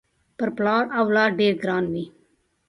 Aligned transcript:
پر 0.37 0.49
پلار 0.57 0.83
اولاد 1.01 1.31
ډېر 1.39 1.53
ګران 1.63 1.85
وي 1.93 2.05